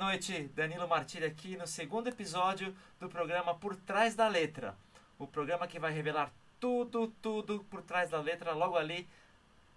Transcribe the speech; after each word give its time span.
noite. 0.00 0.50
Danilo 0.56 0.88
Martiri 0.88 1.26
aqui 1.26 1.58
no 1.58 1.66
segundo 1.66 2.08
episódio 2.08 2.74
do 2.98 3.06
programa 3.06 3.54
Por 3.54 3.76
Trás 3.76 4.14
da 4.14 4.28
Letra. 4.28 4.74
O 5.18 5.26
programa 5.26 5.66
que 5.66 5.78
vai 5.78 5.92
revelar 5.92 6.32
tudo, 6.58 7.08
tudo 7.20 7.62
por 7.64 7.82
trás 7.82 8.08
da 8.08 8.18
letra, 8.18 8.54
logo 8.54 8.78
ali 8.78 9.06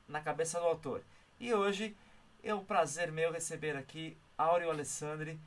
na 0.07 0.21
cabeça 0.21 0.61
do 0.61 0.65
autor. 0.65 1.03
E 1.41 1.53
hoje 1.53 1.93
é 2.41 2.55
um 2.55 2.63
prazer 2.63 3.11
meu 3.11 3.33
receber 3.33 3.75
aqui 3.75 4.15
Áureo 4.37 4.71
Alessandri, 4.71 5.37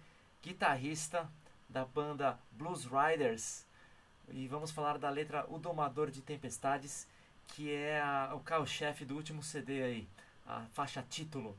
guitarrista 0.42 1.26
da 1.66 1.86
banda 1.86 2.38
Blues 2.52 2.84
Riders. 2.84 3.64
E 4.28 4.46
vamos 4.46 4.70
falar 4.70 4.98
da 4.98 5.08
letra 5.08 5.46
O 5.48 5.58
Domador 5.58 6.10
de 6.10 6.20
Tempestades, 6.20 7.08
que 7.48 7.72
é 7.72 7.98
a, 7.98 8.32
o 8.34 8.40
carro-chefe 8.40 9.06
do 9.06 9.16
último 9.16 9.42
CD 9.42 9.82
aí, 9.82 10.08
a 10.46 10.66
faixa 10.74 11.02
título. 11.08 11.56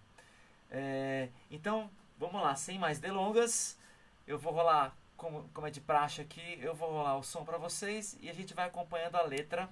É, 0.69 1.29
então, 1.49 1.89
vamos 2.17 2.41
lá, 2.41 2.55
sem 2.55 2.79
mais 2.79 2.99
delongas, 2.99 3.77
eu 4.25 4.37
vou 4.37 4.53
rolar, 4.53 4.95
como, 5.15 5.47
como 5.53 5.67
é 5.67 5.71
de 5.71 5.81
praxe 5.81 6.21
aqui, 6.21 6.59
eu 6.61 6.75
vou 6.75 6.89
rolar 6.89 7.17
o 7.17 7.23
som 7.23 7.45
para 7.45 7.57
vocês 7.57 8.17
e 8.21 8.29
a 8.29 8.33
gente 8.33 8.53
vai 8.53 8.67
acompanhando 8.67 9.15
a 9.15 9.21
letra, 9.21 9.69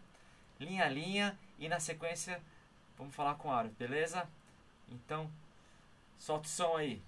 linha 0.59 0.85
a 0.85 0.89
linha, 0.89 1.37
e 1.57 1.67
na 1.67 1.79
sequência 1.79 2.41
vamos 2.97 3.15
falar 3.15 3.35
com 3.35 3.49
o 3.49 3.51
Aro, 3.51 3.69
beleza? 3.69 4.27
Então, 4.89 5.29
solta 6.17 6.47
o 6.47 6.49
som 6.49 6.77
aí. 6.77 7.01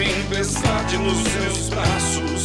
tempestade 0.00 0.96
nos 0.96 1.18
seus 1.18 1.68
braços 1.68 2.44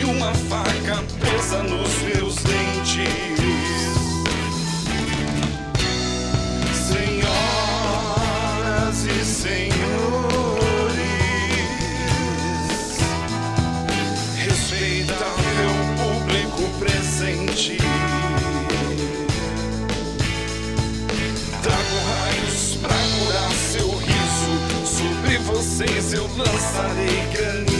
e 0.00 0.04
uma 0.04 0.32
faca 0.32 1.02
presa 1.18 1.60
nos 1.64 2.00
meus 2.02 2.36
dentes. 2.36 3.08
Senhoras 6.86 8.24
e 9.04 9.24
senhores. 9.24 9.71
Sem 25.82 26.00
seu 26.00 26.28
dançarica 26.28 27.71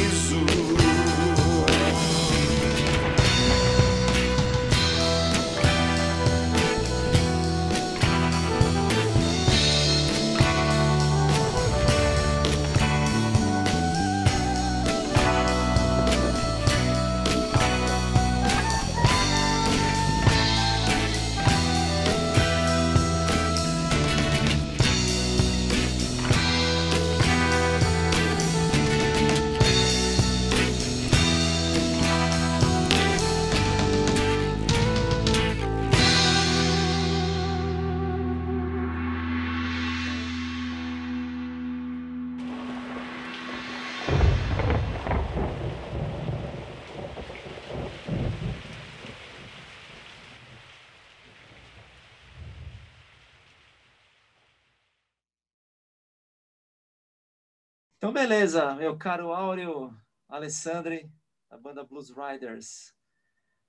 Então, 58.02 58.12
beleza, 58.12 58.74
meu 58.74 58.98
caro 58.98 59.32
Áureo, 59.32 59.96
Alessandre, 60.28 61.08
da 61.48 61.56
banda 61.56 61.84
Blues 61.84 62.10
Riders. 62.10 62.92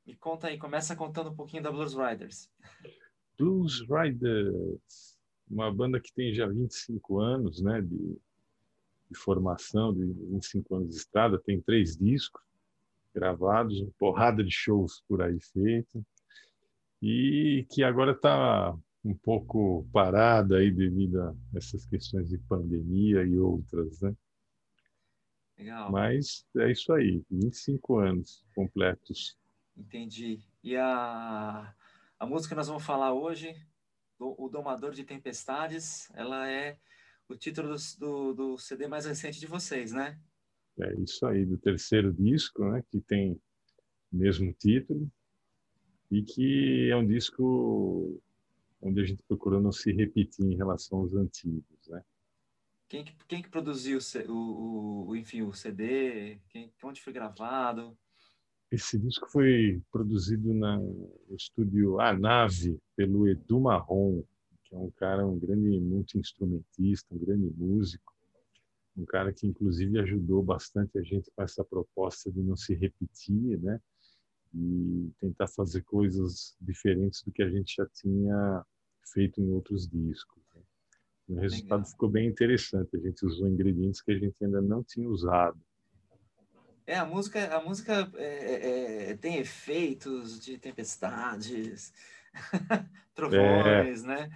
Me 0.07 0.15
conta 0.15 0.47
aí, 0.47 0.57
começa 0.57 0.95
contando 0.95 1.29
um 1.29 1.35
pouquinho 1.35 1.61
da 1.61 1.71
Blues 1.71 1.93
Riders. 1.93 2.49
Blues 3.37 3.81
Riders, 3.81 5.19
uma 5.47 5.71
banda 5.71 5.99
que 5.99 6.11
tem 6.11 6.33
já 6.33 6.47
25 6.47 7.19
anos 7.19 7.61
né, 7.61 7.79
de, 7.79 8.17
de 9.11 9.15
formação, 9.15 9.93
de 9.93 10.03
25 10.03 10.77
anos 10.77 10.89
de 10.89 10.95
estrada, 10.95 11.37
tem 11.37 11.61
três 11.61 11.95
discos 11.95 12.41
gravados, 13.13 13.81
uma 13.81 13.91
porrada 13.99 14.43
de 14.43 14.49
shows 14.51 15.03
por 15.07 15.21
aí 15.21 15.39
feito, 15.39 16.03
e 16.99 17.67
que 17.69 17.83
agora 17.83 18.13
está 18.13 18.75
um 19.05 19.13
pouco 19.13 19.87
parada 19.93 20.57
aí 20.57 20.71
devido 20.71 21.21
a 21.21 21.35
essas 21.53 21.85
questões 21.85 22.29
de 22.29 22.39
pandemia 22.39 23.23
e 23.23 23.37
outras, 23.37 24.01
né? 24.01 24.15
Legal. 25.57 25.91
Mas 25.91 26.45
é 26.57 26.71
isso 26.71 26.91
aí, 26.93 27.23
25 27.29 27.99
anos 27.99 28.43
completos. 28.55 29.37
Entendi. 29.77 30.39
E 30.63 30.75
a, 30.75 31.73
a 32.19 32.25
música 32.25 32.53
que 32.53 32.57
nós 32.57 32.67
vamos 32.67 32.83
falar 32.83 33.13
hoje, 33.13 33.55
O 34.19 34.49
Domador 34.49 34.91
de 34.91 35.03
Tempestades, 35.03 36.11
ela 36.13 36.49
é 36.49 36.77
o 37.27 37.35
título 37.35 37.69
do, 37.69 37.77
do, 37.99 38.33
do 38.33 38.57
CD 38.57 38.87
mais 38.87 39.05
recente 39.05 39.39
de 39.39 39.47
vocês, 39.47 39.91
né? 39.91 40.19
É 40.79 40.93
isso 40.99 41.25
aí, 41.25 41.45
do 41.45 41.57
terceiro 41.57 42.11
disco, 42.11 42.63
né? 42.65 42.83
Que 42.89 42.99
tem 43.01 43.33
o 44.11 44.17
mesmo 44.17 44.53
título 44.53 45.09
e 46.09 46.23
que 46.23 46.89
é 46.91 46.95
um 46.95 47.05
disco 47.05 48.21
onde 48.81 49.01
a 49.01 49.05
gente 49.05 49.23
procurou 49.23 49.61
não 49.61 49.71
se 49.71 49.91
repetir 49.91 50.45
em 50.45 50.55
relação 50.55 50.99
aos 50.99 51.13
antigos, 51.13 51.87
né? 51.87 52.03
Quem 52.93 53.03
que, 53.03 53.15
quem 53.27 53.41
que 53.41 53.49
produziu 53.49 53.97
o, 54.29 55.07
o, 55.07 55.15
enfim, 55.15 55.41
o 55.41 55.51
CD? 55.51 56.39
Quem, 56.49 56.71
onde 56.83 57.01
foi 57.01 57.11
gravado? 57.11 57.97
Esse 58.69 58.99
disco 58.99 59.27
foi 59.31 59.81
produzido 59.91 60.53
na, 60.53 60.77
no 60.77 61.35
estúdio 61.35 61.99
A 61.99 62.13
Nave, 62.13 62.79
pelo 62.95 63.27
Edu 63.27 63.61
Marrom, 63.61 64.21
que 64.63 64.75
é 64.75 64.77
um 64.77 64.91
cara, 64.91 65.25
um 65.25 65.39
grande 65.39 65.79
multi-instrumentista, 65.79 67.15
um 67.15 67.17
grande 67.17 67.51
músico, 67.57 68.13
um 68.95 69.05
cara 69.05 69.33
que 69.33 69.47
inclusive 69.47 69.97
ajudou 69.97 70.43
bastante 70.43 70.95
a 70.99 71.01
gente 71.01 71.31
com 71.35 71.41
essa 71.41 71.65
proposta 71.65 72.31
de 72.31 72.43
não 72.43 72.55
se 72.55 72.75
repetir, 72.75 73.59
né? 73.59 73.81
E 74.53 75.11
tentar 75.19 75.47
fazer 75.47 75.81
coisas 75.81 76.55
diferentes 76.61 77.23
do 77.23 77.31
que 77.31 77.41
a 77.41 77.49
gente 77.49 77.73
já 77.75 77.87
tinha 77.87 78.63
feito 79.01 79.41
em 79.41 79.49
outros 79.49 79.87
discos. 79.87 80.42
O 81.27 81.35
resultado 81.35 81.79
Legal. 81.79 81.91
ficou 81.91 82.09
bem 82.09 82.27
interessante. 82.27 82.95
A 82.95 82.99
gente 82.99 83.25
usou 83.25 83.47
ingredientes 83.47 84.01
que 84.01 84.11
a 84.11 84.17
gente 84.17 84.35
ainda 84.43 84.61
não 84.61 84.83
tinha 84.83 85.07
usado. 85.07 85.59
É, 86.85 86.97
a 86.97 87.05
música, 87.05 87.55
a 87.55 87.61
música 87.61 88.11
é, 88.15 88.25
é, 88.25 89.11
é 89.11 89.17
tem 89.17 89.37
efeitos 89.37 90.39
de 90.39 90.57
tempestades, 90.57 91.93
trovões, 93.15 94.03
é. 94.03 94.07
né? 94.07 94.29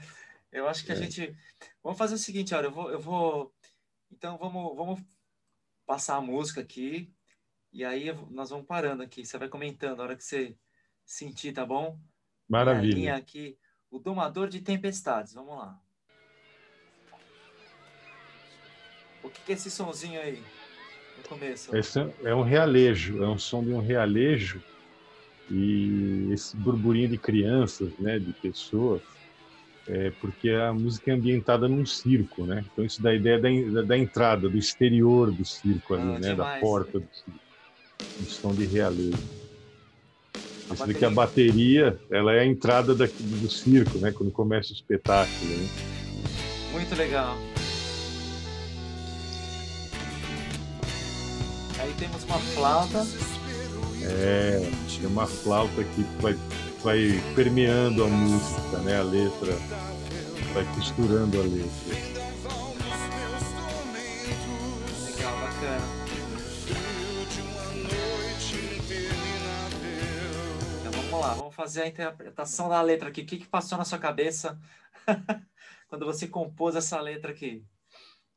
Eu 0.51 0.68
acho 0.68 0.86
que 0.86 0.92
a 0.92 0.95
é. 0.95 0.98
gente. 0.98 1.36
Vamos 1.84 1.98
fazer 1.98 2.16
o 2.16 2.18
seguinte, 2.18 2.56
olha, 2.56 2.68
eu 2.68 2.72
vou. 2.72 2.90
Eu 2.90 3.00
vou... 3.00 3.54
Então 4.10 4.38
vamos, 4.38 4.75
vamos 4.75 5.01
passar 5.86 6.16
a 6.16 6.22
música 6.22 6.62
aqui. 6.62 7.13
E 7.74 7.83
aí 7.83 8.13
nós 8.31 8.50
vamos 8.50 8.66
parando 8.66 9.04
aqui. 9.04 9.25
Você 9.25 9.38
vai 9.38 9.50
comentando 9.50 10.00
a 10.00 10.04
hora 10.04 10.16
que 10.16 10.24
você 10.24 10.56
sentir, 11.06 11.51
tá 11.54 11.66
bom? 11.66 12.00
Maravilha. 12.48 13.16
aqui, 13.16 13.57
o 13.92 14.00
Domador 14.00 14.48
de 14.48 14.62
Tempestades. 14.62 15.33
Vamos 15.33 15.57
lá. 15.57 15.81
O 19.24 19.30
que 19.30 19.52
é 19.52 19.56
esse 19.56 19.69
sonzinho 19.69 20.19
aí? 20.19 20.42
No 21.18 21.24
começo. 21.30 21.75
Esse 21.75 22.00
é 22.24 22.34
um 22.34 22.44
realejo, 22.44 23.24
é 23.24 23.28
um 23.28 23.38
som 23.38 23.64
de 23.64 23.72
um 23.72 23.80
realejo 23.80 24.62
e 25.50 26.30
esse 26.31 26.56
burburinho 26.56 27.10
de 27.10 27.18
crianças, 27.18 27.92
né, 28.00 28.19
de 28.19 28.34
pessoas, 28.34 29.02
é 29.88 30.12
porque 30.19 30.50
a 30.50 30.74
música 30.74 31.12
é 31.12 31.14
ambientada 31.14 31.68
num 31.68 31.86
circo, 31.86 32.46
né? 32.46 32.66
Então 32.72 32.84
isso 32.84 33.02
dá 33.02 33.12
a 33.12 33.16
ideia 33.16 33.40
da, 33.40 33.81
da 33.84 33.98
entrada, 33.98 34.50
do 34.50 34.58
exterior 34.58 35.31
do 35.31 35.46
circo 35.46 35.94
ali, 35.94 36.04
ah, 36.04 36.19
né, 36.19 36.30
demais, 36.31 36.38
da 36.38 36.60
porta 36.60 37.00
do 37.00 37.08
circo. 37.14 37.40
Um 38.22 38.25
som 38.25 38.54
de 38.54 38.66
realejo. 38.66 39.18
Isso 40.74 40.86
daqui 40.86 41.06
a 41.06 41.10
bateria, 41.10 41.98
ela 42.12 42.34
é 42.34 42.42
a 42.42 42.46
entrada 42.46 42.94
daqui, 42.94 43.24
do 43.24 43.50
circo, 43.50 43.98
né? 44.00 44.12
Quando 44.12 44.30
começa 44.30 44.74
o 44.74 44.75
espetáculo. 44.75 45.50
Né? 45.50 45.69
Muito 46.74 46.94
legal. 46.95 47.38
Temos 51.97 52.23
uma 52.23 52.39
flauta. 52.39 53.06
É, 54.04 54.71
tem 54.95 55.06
uma 55.06 55.27
flauta 55.27 55.83
que 55.83 56.04
vai, 56.21 56.33
vai 56.83 57.21
permeando 57.35 58.04
a 58.04 58.07
música, 58.07 58.77
né? 58.80 58.99
A 58.99 59.04
letra, 59.04 59.54
vai 60.54 60.66
costurando 60.75 61.39
a 61.39 61.44
letra. 61.44 62.18
vamos 70.92 71.21
lá, 71.21 71.33
vamos 71.33 71.56
fazer 71.56 71.83
a 71.83 71.87
interpretação 71.87 72.69
da 72.69 72.81
letra 72.81 73.09
aqui. 73.09 73.21
O 73.21 73.25
que, 73.25 73.37
que 73.37 73.47
passou 73.47 73.77
na 73.77 73.85
sua 73.85 73.97
cabeça 73.97 74.59
quando 75.89 76.06
você 76.06 76.27
compôs 76.27 76.75
essa 76.75 76.99
letra 76.99 77.31
aqui? 77.31 77.66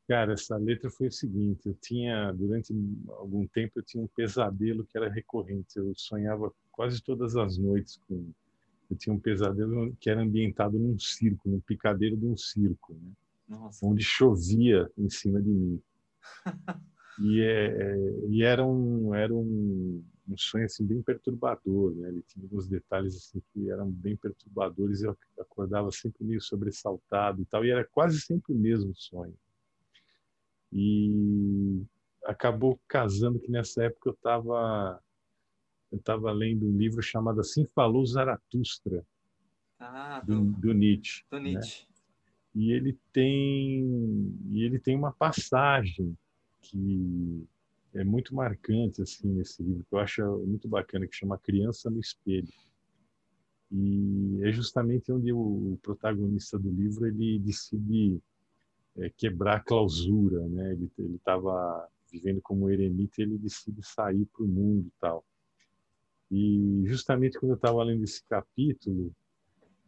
Cara, 0.07 0.33
essa 0.33 0.57
letra 0.57 0.89
foi 0.89 1.07
o 1.07 1.11
seguinte: 1.11 1.67
eu 1.67 1.73
tinha, 1.81 2.31
durante 2.33 2.73
algum 3.09 3.47
tempo, 3.47 3.79
eu 3.79 3.83
tinha 3.83 4.03
um 4.03 4.07
pesadelo 4.07 4.85
que 4.85 4.97
era 4.97 5.09
recorrente. 5.09 5.77
Eu 5.77 5.93
sonhava 5.95 6.51
quase 6.71 7.01
todas 7.01 7.35
as 7.35 7.57
noites 7.57 7.99
com. 8.07 8.31
Eu 8.89 8.97
tinha 8.97 9.15
um 9.15 9.19
pesadelo 9.19 9.95
que 10.01 10.09
era 10.09 10.21
ambientado 10.21 10.77
num 10.77 10.99
circo, 10.99 11.47
num 11.47 11.61
picadeiro 11.61 12.17
de 12.17 12.25
um 12.25 12.35
circo, 12.35 12.93
né? 12.93 13.11
Nossa. 13.47 13.85
onde 13.85 14.03
chovia 14.03 14.89
em 14.97 15.09
cima 15.09 15.41
de 15.41 15.49
mim. 15.49 15.81
e, 17.19 17.41
é, 17.41 17.95
e 18.29 18.43
era 18.43 18.65
um, 18.65 19.13
era 19.13 19.33
um, 19.33 20.03
um 20.27 20.37
sonho 20.37 20.65
assim 20.65 20.85
bem 20.85 21.01
perturbador, 21.01 21.93
né? 21.95 22.09
Ele 22.09 22.21
tinha 22.27 22.45
uns 22.51 22.67
detalhes 22.67 23.15
assim 23.15 23.41
que 23.53 23.69
eram 23.69 23.89
bem 23.89 24.15
perturbadores. 24.15 25.01
Eu 25.03 25.17
acordava 25.39 25.91
sempre 25.91 26.23
meio 26.23 26.41
sobressaltado 26.41 27.41
e 27.41 27.45
tal, 27.45 27.65
e 27.65 27.71
era 27.71 27.85
quase 27.85 28.19
sempre 28.19 28.53
o 28.53 28.57
mesmo 28.57 28.93
sonho. 28.95 29.35
E 30.71 31.83
acabou 32.25 32.79
casando 32.87 33.39
que 33.39 33.51
nessa 33.51 33.83
época 33.83 34.09
eu 34.09 34.13
estava 34.13 35.01
eu 35.91 35.97
estava 35.97 36.31
lendo 36.31 36.65
um 36.65 36.77
livro 36.77 37.01
chamado 37.01 37.41
Assim 37.41 37.65
Falou 37.65 38.05
Zaratustra 38.05 39.05
ah, 39.77 40.21
do, 40.25 40.51
do, 40.51 40.73
Nietzsche. 40.73 41.25
Do 41.29 41.39
Nietzsche. 41.39 41.85
Né? 41.85 41.91
E 42.53 42.71
ele 42.71 42.97
tem 43.11 43.83
e 44.51 44.63
ele 44.63 44.79
tem 44.79 44.95
uma 44.95 45.11
passagem 45.11 46.17
que 46.61 47.47
é 47.93 48.03
muito 48.03 48.33
marcante 48.35 49.01
assim 49.01 49.27
nesse 49.27 49.61
livro 49.63 49.83
que 49.83 49.93
eu 49.95 49.99
acho 49.99 50.23
muito 50.45 50.67
bacana 50.67 51.07
que 51.07 51.15
chama 51.15 51.37
Criança 51.37 51.89
no 51.89 51.99
Espelho 51.99 52.47
e 53.71 54.39
é 54.43 54.51
justamente 54.51 55.11
onde 55.11 55.31
o 55.31 55.79
protagonista 55.81 56.59
do 56.59 56.69
livro 56.69 57.07
ele 57.07 57.39
decide 57.39 58.21
é, 58.97 59.09
quebrar 59.09 59.57
a 59.57 59.59
clausura 59.59 60.47
né 60.47 60.73
ele 60.73 61.15
estava 61.15 61.87
vivendo 62.11 62.41
como 62.41 62.69
eremita 62.69 63.21
ele 63.21 63.37
decide 63.37 63.81
sair 63.83 64.25
para 64.25 64.43
o 64.43 64.47
mundo 64.47 64.87
e 64.87 64.93
tal 64.99 65.25
e 66.29 66.83
justamente 66.85 67.39
quando 67.39 67.51
eu 67.51 67.55
estava 67.55 67.83
lendo 67.83 68.03
esse 68.03 68.23
capítulo 68.25 69.11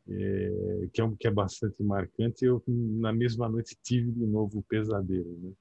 é, 0.08 0.90
que 0.92 1.00
é 1.00 1.04
um 1.04 1.16
que 1.16 1.28
é 1.28 1.32
bastante 1.32 1.82
marcante 1.82 2.46
eu 2.46 2.62
na 2.68 3.14
mesma 3.14 3.48
noite 3.48 3.78
tive 3.82 4.12
de 4.12 4.26
novo 4.26 4.60
o 4.60 4.64
pesadelo 4.64 5.38
né 5.40 5.54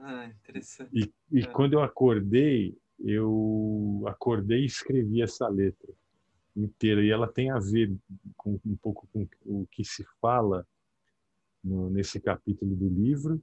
ah, 0.00 0.26
interessante. 0.26 0.90
E, 0.92 1.12
e 1.30 1.40
é. 1.40 1.46
quando 1.46 1.74
eu 1.74 1.82
acordei, 1.82 2.76
eu 2.98 4.02
acordei 4.06 4.62
e 4.62 4.66
escrevi 4.66 5.22
essa 5.22 5.46
letra 5.48 5.92
inteira. 6.56 7.02
E 7.02 7.10
ela 7.10 7.28
tem 7.28 7.50
a 7.50 7.58
ver 7.58 7.94
com 8.36 8.58
um 8.64 8.76
pouco 8.76 9.06
com 9.12 9.28
o 9.44 9.66
que 9.70 9.84
se 9.84 10.04
fala 10.20 10.66
no, 11.62 11.90
nesse 11.90 12.20
capítulo 12.20 12.74
do 12.74 12.88
livro, 12.88 13.42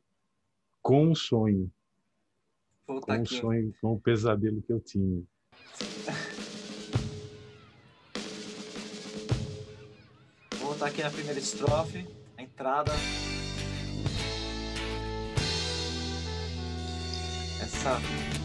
com 0.81 1.12
o 1.12 1.15
sonho. 1.15 1.71
com 2.86 3.21
o 3.21 3.25
sonho, 3.25 3.74
com 3.81 3.93
o 3.93 4.00
pesadelo 4.00 4.62
que 4.62 4.74
eu 4.74 4.79
tinha. 4.79 5.24
Vou 10.59 10.69
voltar 10.69 10.88
aqui 10.88 11.03
na 11.03 11.12
primeira 11.12 11.39
estrofe, 11.39 12.05
a 12.38 12.43
entrada. 12.43 12.91
essa 17.67 18.37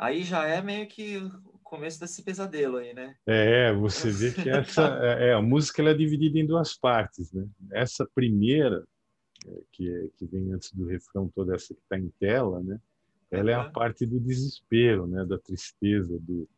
Aí 0.00 0.22
já 0.22 0.46
é 0.46 0.62
meio 0.62 0.86
que 0.86 1.18
o 1.18 1.58
começo 1.62 2.00
desse 2.00 2.22
pesadelo 2.22 2.78
aí, 2.78 2.94
né? 2.94 3.14
É, 3.26 3.70
você 3.70 4.10
vê 4.10 4.32
que 4.32 4.48
essa 4.48 4.80
é, 5.20 5.34
a 5.34 5.42
música 5.42 5.82
ela 5.82 5.90
é 5.90 5.94
dividida 5.94 6.38
em 6.38 6.46
duas 6.46 6.74
partes, 6.74 7.30
né? 7.34 7.46
Essa 7.70 8.08
primeira 8.14 8.82
é, 9.46 9.50
que, 9.70 9.90
é, 9.90 10.08
que 10.16 10.24
vem 10.24 10.54
antes 10.54 10.72
do 10.72 10.86
refrão, 10.86 11.30
toda 11.34 11.54
essa 11.54 11.74
que 11.74 11.80
está 11.82 11.98
em 11.98 12.08
tela, 12.18 12.62
né? 12.62 12.80
Ela 13.30 13.50
é 13.50 13.54
a 13.54 13.68
parte 13.68 14.06
do 14.06 14.18
desespero, 14.18 15.06
né? 15.06 15.22
Da 15.26 15.38
tristeza, 15.38 16.18
do 16.18 16.48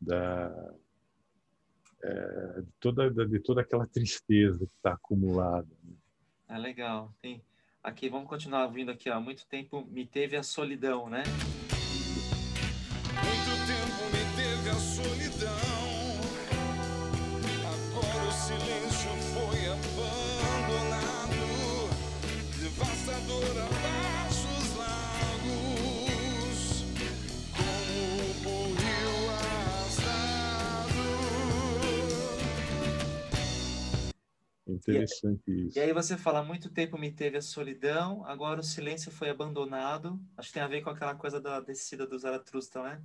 da 0.00 0.74
é, 2.02 2.62
de 2.62 2.72
toda 2.80 3.08
de 3.28 3.38
toda 3.38 3.60
aquela 3.60 3.86
tristeza 3.86 4.58
que 4.58 4.74
está 4.74 4.94
acumulada. 4.94 5.68
Né? 5.84 5.94
É 6.48 6.58
legal. 6.58 7.14
Tem 7.22 7.40
aqui 7.80 8.08
vamos 8.08 8.28
continuar 8.28 8.64
ouvindo 8.64 8.90
aqui 8.90 9.08
há 9.08 9.20
muito 9.20 9.46
tempo 9.46 9.86
me 9.86 10.04
teve 10.04 10.36
a 10.36 10.42
solidão, 10.42 11.08
né? 11.08 11.22
Interessante 34.76 35.42
isso. 35.66 35.78
E 35.78 35.80
aí 35.80 35.92
você 35.92 36.16
fala, 36.16 36.42
muito 36.42 36.70
tempo 36.70 36.98
me 36.98 37.10
teve 37.10 37.36
a 37.36 37.42
solidão, 37.42 38.24
agora 38.24 38.60
o 38.60 38.64
silêncio 38.64 39.10
foi 39.10 39.30
abandonado. 39.30 40.20
Acho 40.36 40.48
que 40.48 40.54
tem 40.54 40.62
a 40.62 40.68
ver 40.68 40.82
com 40.82 40.90
aquela 40.90 41.14
coisa 41.14 41.40
da 41.40 41.60
descida 41.60 42.06
do 42.06 42.18
Zaratustra, 42.18 42.82
né? 42.82 43.02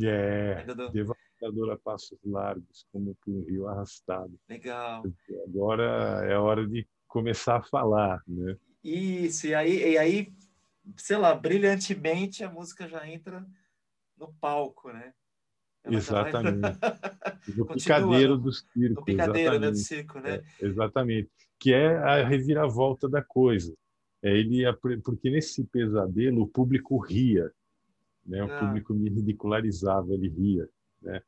É, 0.00 0.64
do- 0.64 0.90
devastador 0.90 1.70
a 1.70 1.78
passos 1.78 2.18
largos, 2.24 2.86
como 2.90 3.14
por 3.16 3.30
um 3.30 3.44
rio 3.44 3.68
arrastado. 3.68 4.38
Legal. 4.48 5.04
Agora 5.46 6.24
é 6.26 6.36
hora 6.36 6.66
de 6.66 6.86
começar 7.06 7.56
a 7.58 7.62
falar, 7.62 8.22
né? 8.26 8.56
Isso, 8.82 9.46
e 9.46 9.54
aí, 9.54 9.92
e 9.92 9.98
aí, 9.98 10.32
sei 10.96 11.16
lá, 11.16 11.34
brilhantemente 11.34 12.42
a 12.42 12.50
música 12.50 12.88
já 12.88 13.06
entra 13.06 13.46
no 14.16 14.32
palco, 14.34 14.92
né? 14.92 15.14
Vai- 15.84 15.94
Exatamente. 15.96 16.78
Continua 17.44 17.66
picadeiro 17.74 18.38
do 18.38 18.52
circo. 18.52 19.00
No 19.00 19.04
picadeiro, 19.04 19.58
né, 19.58 19.70
do 19.70 19.76
exatamente. 19.76 19.78
circo, 19.80 20.20
né? 20.20 20.34
É, 20.60 20.66
exatamente. 20.66 21.30
Que 21.58 21.72
é 21.72 21.96
a 21.96 22.24
reviravolta 22.24 23.08
da 23.08 23.22
coisa. 23.22 23.74
É 24.22 24.30
ele 24.36 24.64
apre- 24.64 24.98
porque 24.98 25.28
nesse 25.30 25.64
pesadelo 25.64 26.42
o 26.42 26.46
público 26.48 26.96
ria, 26.98 27.50
né? 28.24 28.42
O 28.44 28.52
Ah. 28.52 28.58
público 28.60 28.94
me 28.94 29.08
ridicularizava, 29.10 30.12
ele 30.14 30.28
ria, 30.28 30.68
né? 31.00 31.20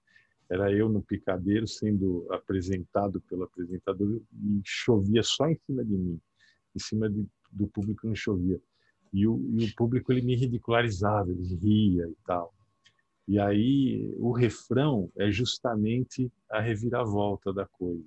Era 0.49 0.70
eu 0.70 0.88
no 0.88 1.02
picadeiro 1.02 1.66
sendo 1.66 2.26
apresentado 2.30 3.20
pelo 3.23 3.42
apresentador 3.44 4.20
e 4.32 4.61
chovia 4.62 5.23
só 5.25 5.49
em 5.49 5.56
cima 5.66 5.84
de 5.84 5.92
mim, 5.94 6.20
em 6.76 6.78
cima 6.78 7.11
de, 7.11 7.26
do 7.50 7.66
público 7.66 8.06
não 8.06 8.14
chovia. 8.14 8.61
E 9.12 9.26
o, 9.26 9.40
e 9.58 9.64
o 9.64 9.75
público 9.75 10.12
ele 10.12 10.23
me 10.23 10.37
ridicularizava, 10.37 11.30
ele 11.30 11.56
ria 11.56 12.06
e 12.06 12.16
tal. 12.25 12.53
E 13.26 13.38
aí 13.38 14.14
o 14.18 14.32
refrão 14.32 15.10
é 15.16 15.30
justamente 15.30 16.30
a 16.50 16.60
reviravolta 16.60 17.52
da 17.52 17.66
coisa. 17.66 18.04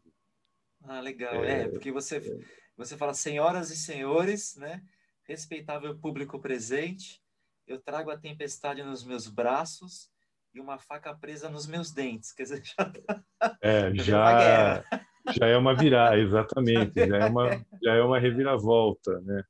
Ah, 0.84 1.00
legal. 1.00 1.44
É, 1.44 1.68
porque 1.68 1.92
você, 1.92 2.40
você 2.76 2.96
fala, 2.96 3.14
senhoras 3.14 3.72
e 3.72 3.76
senhores, 3.76 4.56
né? 4.56 4.84
Respeitável 5.24 5.98
público 5.98 6.40
presente, 6.40 7.22
eu 7.66 7.80
trago 7.80 8.10
a 8.10 8.18
tempestade 8.18 8.82
nos 8.84 9.04
meus 9.04 9.28
braços 9.28 10.10
e 10.54 10.60
uma 10.60 10.80
faca 10.80 11.14
presa 11.14 11.50
nos 11.50 11.68
meus 11.68 11.92
dentes. 11.92 12.32
Quer 12.32 12.44
dizer, 12.44 12.64
já 12.78 12.86
tá 12.86 13.58
É, 13.62 13.94
Já 13.96 14.84
já, 15.38 15.48
é 15.48 15.58
uma 15.58 15.76
virada, 15.76 16.18
exatamente. 16.18 16.94
Já 16.96 17.18
é 17.18 17.26
uma, 17.26 17.66
já 17.84 17.96
é 17.96 18.02
uma 18.02 18.20
reviravolta, 18.20 19.20
né? 19.22 19.44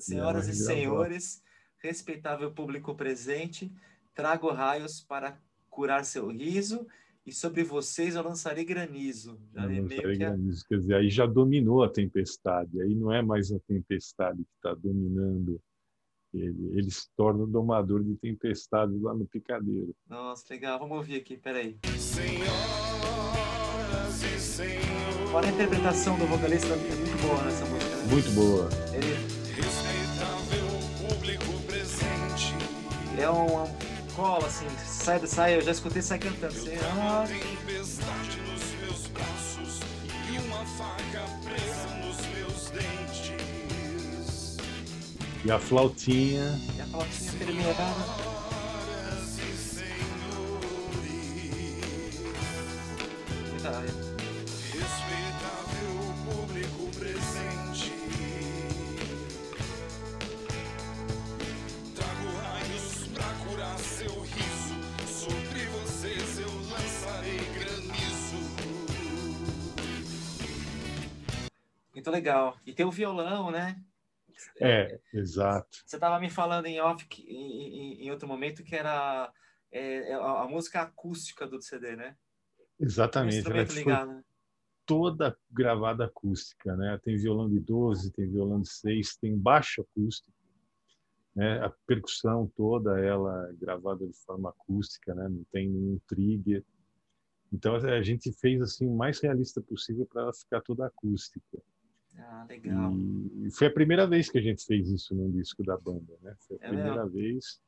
Senhoras 0.00 0.48
e 0.48 0.52
reviravolta. 0.52 0.74
senhores, 0.74 1.42
respeitável 1.78 2.52
público 2.52 2.94
presente, 2.94 3.72
trago 4.14 4.50
raios 4.50 5.00
para 5.00 5.38
curar 5.70 6.04
seu 6.04 6.28
riso 6.28 6.86
e 7.24 7.32
sobre 7.32 7.62
vocês 7.62 8.16
eu 8.16 8.22
lançarei 8.22 8.64
granizo. 8.64 9.38
Já 9.54 9.62
é 9.62 9.66
Não 9.66 9.70
meio 9.84 9.88
sei, 9.88 10.00
que 10.16 10.24
a- 10.24 10.28
granizo. 10.30 10.64
Quer 10.68 10.78
dizer, 10.78 10.94
aí 10.96 11.08
já 11.10 11.26
dominou 11.26 11.82
a 11.84 11.88
tempestade. 11.88 12.80
Aí 12.82 12.94
não 12.94 13.12
é 13.12 13.22
mais 13.22 13.52
a 13.52 13.58
tempestade 13.60 14.38
que 14.38 14.50
está 14.56 14.74
dominando 14.74 15.60
ele. 16.34 16.78
Ele 16.78 16.90
se 16.90 17.06
torna 17.16 17.44
o 17.44 17.46
domador 17.46 18.02
de 18.02 18.14
tempestades 18.16 19.00
lá 19.00 19.14
no 19.14 19.26
picadeiro. 19.26 19.94
Nossa, 20.08 20.44
legal. 20.50 20.78
Vamos 20.78 20.96
ouvir 20.96 21.16
aqui, 21.16 21.36
peraí. 21.36 21.78
Senhoras 21.98 22.42
e 24.22 24.38
senhores. 24.40 25.30
Olha 25.34 25.48
a 25.48 25.52
interpretação 25.52 26.18
do 26.18 26.26
vocalista, 26.26 26.68
é 26.68 26.76
muito 26.76 27.22
boa 27.22 27.42
nessa 27.44 27.64
música. 27.66 27.96
né? 27.96 28.06
Muito 28.10 28.30
boa. 28.32 28.68
Ele 28.94 29.14
Respeitável 29.54 30.68
público 31.08 31.62
presente. 31.66 32.54
é 33.18 33.30
um, 33.30 33.62
um 33.62 33.66
cola, 34.14 34.46
assim, 34.46 34.66
sai, 34.86 35.26
sai, 35.26 35.56
eu 35.56 35.62
já 35.62 35.72
escutei 35.72 36.02
sai 36.02 36.18
cantando. 36.18 36.54
Assim, 36.54 36.76
ah, 36.76 37.24
Tempestade 37.26 38.40
nos 38.40 38.62
meus 38.80 39.06
braços 39.08 39.80
e 40.32 40.38
uma 40.38 40.64
faca 40.64 41.24
presa 41.44 41.88
nos 42.04 42.26
meus 42.34 42.70
dentes. 42.70 44.56
E 45.44 45.50
a 45.50 45.58
flautinha, 45.58 46.60
e 46.76 46.80
a 46.80 46.86
flautinha 46.86 47.32
terminada. 47.38 48.31
Muito 72.02 72.10
legal. 72.10 72.58
E 72.66 72.72
tem 72.74 72.84
o 72.84 72.90
violão, 72.90 73.52
né? 73.52 73.80
é, 74.60 74.98
exato. 75.14 75.84
Você 75.86 75.94
estava 75.96 76.18
me 76.18 76.28
falando 76.28 76.66
em 76.66 76.80
off, 76.80 77.06
que- 77.06 77.22
em, 77.22 78.02
em- 78.04 78.10
outro 78.10 78.26
momento, 78.26 78.64
que 78.64 78.74
era 78.74 79.32
é, 79.70 80.10
é 80.10 80.14
a, 80.14 80.42
a 80.42 80.48
música 80.48 80.82
acústica 80.82 81.46
do 81.46 81.62
CD, 81.62 81.94
né? 81.94 82.16
Exatamente. 82.80 83.34
Ela 83.34 83.38
instrumento 83.38 83.68
foi 83.72 83.78
ligado. 83.78 84.08
né? 84.14 84.24
toda 84.84 85.38
gravada 85.48 86.06
acústica, 86.06 86.74
né? 86.74 86.98
Tem 87.04 87.16
violão 87.16 87.48
de 87.48 87.60
12, 87.60 88.10
tem 88.10 88.28
violão 88.28 88.60
de 88.60 88.68
6, 88.68 89.14
tem 89.16 89.38
baixo 89.38 89.80
acústico, 89.82 90.32
né? 91.36 91.64
A 91.64 91.70
percussão 91.86 92.50
toda 92.56 92.98
ela 92.98 93.48
é 93.48 93.52
gravada 93.52 94.04
de 94.04 94.16
forma 94.24 94.50
acústica, 94.50 95.14
né? 95.14 95.28
Não 95.28 95.44
tem 95.52 95.68
nenhum 95.70 96.00
trigger. 96.08 96.64
Então 97.52 97.76
a 97.76 98.02
gente 98.02 98.32
fez 98.32 98.60
assim 98.60 98.88
o 98.88 98.96
mais 98.96 99.20
realista 99.20 99.60
possível 99.62 100.04
para 100.04 100.22
ela 100.22 100.32
ficar 100.32 100.60
toda 100.62 100.84
acústica. 100.84 101.62
Ah, 102.18 102.44
legal. 102.48 102.92
E 103.44 103.50
foi 103.50 103.66
a 103.66 103.72
primeira 103.72 104.06
vez 104.06 104.30
que 104.30 104.38
a 104.38 104.42
gente 104.42 104.64
fez 104.64 104.88
isso 104.88 105.14
num 105.14 105.30
disco 105.30 105.62
da 105.64 105.76
banda, 105.76 106.16
né? 106.22 106.34
Foi 106.46 106.58
a 106.60 106.66
É 106.66 106.68
primeira 106.68 107.06
vez 107.06 107.60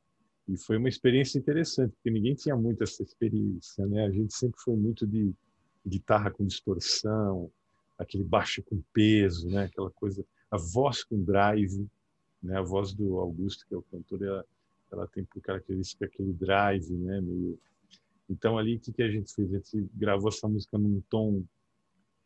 e 0.47 0.57
foi 0.57 0.77
uma 0.77 0.89
experiência 0.89 1.39
interessante, 1.39 1.93
porque 1.95 2.11
ninguém 2.11 2.35
tinha 2.35 2.55
muito 2.55 2.83
essa 2.83 3.01
experiência, 3.01 3.85
né? 3.87 4.05
A 4.05 4.11
gente 4.11 4.33
sempre 4.35 4.59
foi 4.61 4.75
muito 4.75 5.07
de 5.07 5.33
guitarra 5.85 6.29
com 6.31 6.45
distorção, 6.45 7.51
aquele 7.97 8.23
baixo 8.23 8.61
com 8.63 8.81
peso, 8.93 9.49
né? 9.49 9.65
Aquela 9.65 9.89
coisa, 9.91 10.23
a 10.51 10.57
voz 10.57 11.03
com 11.03 11.21
drive, 11.21 11.87
né? 12.41 12.57
A 12.57 12.61
voz 12.61 12.93
do 12.93 13.17
Augusto, 13.17 13.65
que 13.67 13.73
é 13.73 13.77
o 13.77 13.81
cantor, 13.83 14.21
ela, 14.21 14.45
ela 14.91 15.07
tem 15.07 15.23
por 15.23 15.41
característica 15.41 16.05
aquele 16.05 16.33
drive, 16.33 16.91
né? 16.93 17.21
Meio... 17.21 17.59
Então 18.29 18.57
ali 18.57 18.75
o 18.75 18.79
que 18.79 18.93
que 18.93 19.01
a 19.01 19.09
gente 19.09 19.33
fez? 19.33 19.51
A 19.51 19.57
gente 19.57 19.89
gravou 19.93 20.29
essa 20.29 20.47
música 20.47 20.77
num 20.77 21.01
tom 21.09 21.43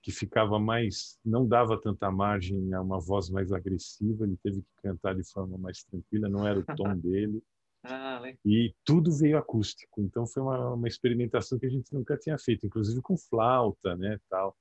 que 0.01 0.11
ficava 0.11 0.57
mais, 0.57 1.19
não 1.25 1.45
dava 1.47 1.79
tanta 1.79 2.09
margem 2.09 2.73
a 2.73 2.81
uma 2.81 2.99
voz 2.99 3.29
mais 3.29 3.51
agressiva, 3.51 4.25
ele 4.25 4.37
teve 4.37 4.61
que 4.61 4.81
cantar 4.81 5.13
de 5.15 5.23
forma 5.29 5.57
mais 5.57 5.83
tranquila, 5.83 6.29
não 6.29 6.47
era 6.47 6.59
o 6.59 6.65
tom 6.75 6.95
dele, 6.97 7.43
Ah, 7.83 8.21
e 8.45 8.73
tudo 8.85 9.11
veio 9.11 9.37
acústico. 9.37 10.01
Então 10.01 10.25
foi 10.25 10.41
uma, 10.41 10.73
uma 10.73 10.87
experimentação 10.87 11.59
que 11.59 11.65
a 11.65 11.69
gente 11.69 11.93
nunca 11.93 12.17
tinha 12.17 12.37
feito, 12.37 12.65
inclusive 12.65 13.01
com 13.01 13.17
flauta, 13.17 13.95
né, 13.95 14.19
tal. 14.29 14.55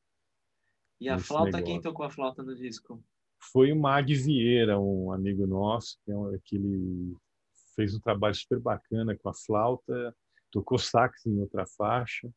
E 1.01 1.09
a 1.09 1.19
flauta, 1.19 1.53
negócio. 1.59 1.67
quem 1.67 1.81
tocou 1.81 2.05
a 2.05 2.11
flauta 2.11 2.43
no 2.43 2.57
disco? 2.57 3.03
Foi 3.53 3.73
o 3.73 3.77
Mag 3.81 4.13
Vieira, 4.15 4.81
um 4.81 5.13
amigo 5.13 5.47
nosso, 5.47 5.97
que, 6.05 6.11
é 6.11 6.17
um- 6.17 6.39
que 6.45 6.57
ele 6.57 7.17
fez 7.77 7.95
um 7.95 8.01
trabalho 8.01 8.35
super 8.35 8.59
bacana 8.59 9.17
com 9.17 9.29
a 9.29 9.35
flauta, 9.35 10.15
tocou 10.51 10.77
sax 10.79 11.25
em 11.27 11.39
outra 11.39 11.65
faixa 11.65 12.29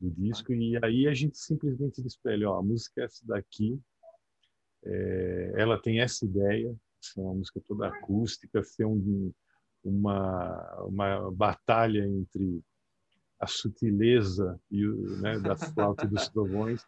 do 0.00 0.10
disco, 0.10 0.52
e 0.52 0.78
aí 0.82 1.06
a 1.06 1.14
gente 1.14 1.38
simplesmente 1.38 2.02
disse 2.02 2.18
para 2.22 2.34
ele, 2.34 2.44
ó, 2.44 2.58
a 2.58 2.62
música 2.62 3.00
é 3.00 3.04
essa 3.04 3.26
daqui, 3.26 3.80
é, 4.84 5.52
ela 5.56 5.80
tem 5.80 6.00
essa 6.00 6.24
ideia, 6.24 6.74
ser 7.00 7.20
uma 7.20 7.34
música 7.34 7.60
toda 7.66 7.88
acústica, 7.88 8.62
ser 8.62 8.84
um, 8.84 9.32
uma, 9.82 10.84
uma 10.84 11.30
batalha 11.32 12.04
entre 12.04 12.62
a 13.38 13.46
sutileza 13.46 14.60
e 14.70 14.86
o, 14.86 15.16
né, 15.20 15.38
da 15.38 15.56
flauta 15.56 16.04
e 16.04 16.08
dos 16.08 16.28
trovões 16.30 16.84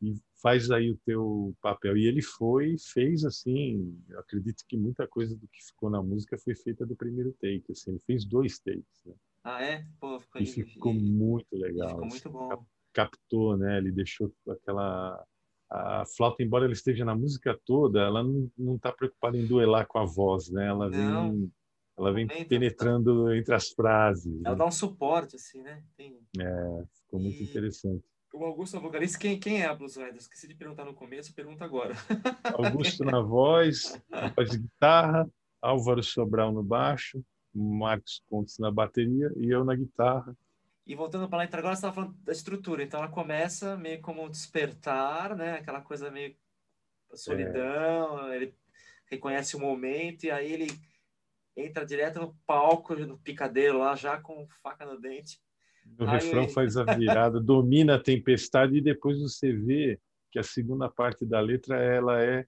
e 0.00 0.14
faz 0.40 0.70
aí 0.70 0.90
o 0.90 0.98
teu 1.04 1.54
papel. 1.60 1.96
E 1.96 2.06
ele 2.06 2.22
foi, 2.22 2.76
fez 2.78 3.24
assim, 3.24 4.00
acredito 4.16 4.64
que 4.66 4.76
muita 4.76 5.06
coisa 5.06 5.36
do 5.36 5.48
que 5.48 5.64
ficou 5.64 5.90
na 5.90 6.02
música 6.02 6.38
foi 6.38 6.54
feita 6.54 6.86
do 6.86 6.94
primeiro 6.96 7.32
take, 7.40 7.72
assim, 7.72 7.90
ele 7.90 8.00
fez 8.00 8.24
dois 8.24 8.58
takes, 8.58 9.04
né? 9.04 9.14
Ah, 9.48 9.62
é? 9.62 9.86
Pô, 9.98 10.20
ficou, 10.20 10.42
e 10.42 10.46
ficou 10.46 10.92
e, 10.92 11.00
muito 11.00 11.56
legal. 11.56 11.88
Ficou 11.88 12.06
muito 12.06 12.30
bom. 12.30 12.66
Captou, 12.92 13.56
né? 13.56 13.78
Ele 13.78 13.90
deixou 13.90 14.30
aquela 14.48 15.24
a 15.70 16.04
flauta, 16.16 16.42
embora 16.42 16.64
ela 16.64 16.72
esteja 16.72 17.04
na 17.04 17.14
música 17.14 17.58
toda, 17.66 18.00
ela 18.00 18.22
não 18.22 18.76
está 18.76 18.90
preocupada 18.90 19.36
em 19.36 19.46
duelar 19.46 19.86
com 19.86 19.98
a 19.98 20.04
voz, 20.04 20.50
né? 20.50 20.66
Ela 20.66 20.88
não. 20.88 21.32
vem 21.32 21.52
ela 21.98 22.12
vem 22.12 22.28
penetrando 22.46 23.34
entre 23.34 23.52
as 23.54 23.70
frases. 23.70 24.32
Ela 24.44 24.54
né? 24.54 24.58
dá 24.58 24.66
um 24.66 24.70
suporte, 24.70 25.34
assim, 25.34 25.62
né? 25.62 25.82
Tem... 25.96 26.16
É, 26.38 26.84
ficou 27.02 27.18
muito 27.18 27.40
E- 27.40 27.44
interessante. 27.44 28.04
O 28.32 28.44
Augusto 28.44 28.76
é 28.76 28.80
vocalista. 28.80 29.18
Quem, 29.18 29.40
quem 29.40 29.62
é 29.62 29.66
a 29.66 29.74
Blues 29.74 29.96
Riders? 29.96 30.24
Esqueci 30.24 30.46
de 30.46 30.54
perguntar 30.54 30.84
no 30.84 30.94
começo, 30.94 31.34
pergunta 31.34 31.64
agora. 31.64 31.94
Augusto 32.54 33.02
na 33.02 33.20
voz, 33.20 34.00
na 34.08 34.28
voz 34.28 34.50
de 34.50 34.58
guitarra, 34.58 35.28
Álvaro 35.60 36.02
Sobral 36.02 36.52
no 36.52 36.62
baixo, 36.62 37.24
Marcos 37.58 38.22
Pontes 38.28 38.58
na 38.58 38.70
bateria 38.70 39.32
e 39.36 39.50
eu 39.50 39.64
na 39.64 39.74
guitarra. 39.74 40.36
E 40.86 40.94
voltando 40.94 41.28
para 41.28 41.38
a 41.38 41.42
letra 41.42 41.60
agora, 41.60 41.74
você 41.74 41.80
estava 41.80 41.94
falando 41.94 42.14
da 42.24 42.32
estrutura. 42.32 42.82
Então 42.82 43.00
ela 43.00 43.10
começa 43.10 43.76
meio 43.76 44.00
como 44.00 44.24
um 44.24 44.30
despertar, 44.30 45.36
né? 45.36 45.54
Aquela 45.54 45.80
coisa 45.82 46.10
meio 46.10 46.34
solidão, 47.14 48.32
ele 48.32 48.54
reconhece 49.10 49.56
o 49.56 49.60
momento 49.60 50.24
e 50.24 50.30
aí 50.30 50.52
ele 50.52 50.66
entra 51.56 51.84
direto 51.84 52.20
no 52.20 52.34
palco, 52.46 52.94
no 52.94 53.18
picadeiro 53.18 53.78
lá, 53.78 53.94
já 53.96 54.20
com 54.20 54.46
faca 54.62 54.86
no 54.86 55.00
dente. 55.00 55.40
O 55.98 56.04
Aí- 56.04 56.10
refrão 56.10 56.48
faz 56.48 56.76
a 56.76 56.84
virada, 56.94 57.40
domina 57.40 57.96
a 57.96 58.02
tempestade 58.02 58.76
e 58.76 58.82
depois 58.82 59.20
você 59.20 59.52
vê 59.52 59.98
que 60.30 60.38
a 60.38 60.42
segunda 60.42 60.88
parte 60.88 61.24
da 61.24 61.40
letra 61.40 61.76
ela 61.82 62.22
é 62.22 62.46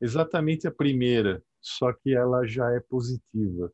exatamente 0.00 0.66
a 0.66 0.70
primeira, 0.70 1.42
só 1.60 1.92
que 1.92 2.14
ela 2.14 2.46
já 2.46 2.70
é 2.72 2.80
positiva. 2.80 3.70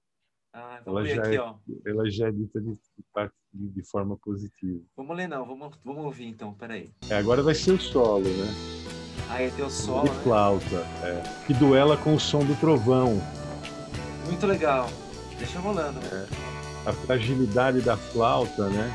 Ah, 0.59 0.81
Ela 0.87 1.05
já 1.05 1.23
aqui, 1.23 1.37
é-. 1.37 1.91
Ela 1.91 2.11
já 2.11 2.29
é 2.29 2.33
dita 2.33 2.59
de, 2.61 2.71
de- 2.73 3.69
de 3.75 3.83
forma 3.83 4.17
positiva. 4.17 4.81
Vamos 4.97 5.15
ler 5.15 5.29
não, 5.29 5.45
vamos, 5.45 5.77
vamos 5.85 6.05
ouvir 6.05 6.27
então, 6.29 6.55
peraí. 6.55 6.89
É, 7.11 7.17
agora 7.17 7.43
vai 7.43 7.55
ser 7.55 7.73
o 7.73 7.79
solo, 7.81 8.25
né? 8.25 8.55
Aí 9.29 9.51
tem 9.51 9.65
o 9.65 9.71
solo, 9.71 10.05
de 10.09 10.15
né? 10.15 10.21
flauta, 10.23 10.77
é, 11.03 11.23
que 11.47 11.53
duela 11.53 11.97
com 11.99 12.15
o 12.15 12.21
som 12.21 12.39
do 12.39 12.55
trovão. 12.59 13.21
Muito 14.25 14.47
legal. 14.47 14.89
Deixa 15.39 15.59
rolando. 15.59 16.01
A 16.87 16.93
fragilidade 16.93 17.83
da 17.83 17.97
flauta, 17.97 18.69
né? 18.71 18.91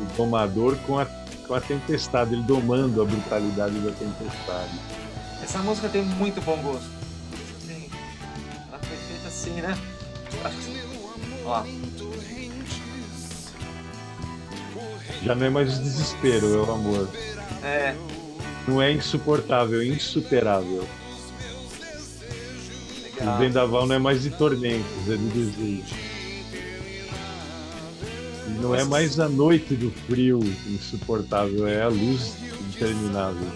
O 0.00 0.04
domador 0.16 0.76
com 0.86 0.98
a, 0.98 1.04
com 1.46 1.54
a 1.54 1.60
tempestade, 1.60 2.32
ele 2.32 2.42
domando 2.44 3.02
a 3.02 3.04
brutalidade 3.04 3.78
da 3.80 3.90
tempestade. 3.92 4.72
Essa 5.42 5.58
música 5.58 5.88
tem 5.90 6.02
muito 6.02 6.40
bom 6.40 6.56
gosto. 6.62 6.88
Ela 8.68 8.78
foi 8.78 8.96
feita 8.96 9.28
assim, 9.28 9.60
né? 9.60 9.76
Acho 10.44 10.56
que- 10.58 10.83
Ó, 11.44 11.62
Já 15.22 15.34
não 15.34 15.46
é 15.46 15.50
mais 15.50 15.78
o 15.78 15.82
desespero, 15.82 16.54
é 16.54 16.58
o 16.58 16.72
amor. 16.72 17.08
é, 17.62 17.94
Não 18.68 18.80
é 18.82 18.92
insuportável, 18.92 19.80
é 19.80 19.86
insuperável. 19.86 20.86
O 23.14 23.18
legal. 23.20 23.38
vendaval 23.38 23.86
não 23.86 23.94
é 23.94 23.98
mais 23.98 24.22
de 24.22 24.30
tormentos, 24.30 25.08
é 25.08 25.16
de 25.16 25.28
desejo. 25.28 25.94
E 28.46 28.50
não 28.60 28.74
é 28.74 28.84
mais 28.84 29.18
a 29.20 29.28
noite 29.28 29.74
do 29.74 29.90
frio 30.06 30.40
insuportável, 30.66 31.66
é 31.66 31.82
a 31.82 31.88
luz 31.88 32.36
interminável. 32.68 33.46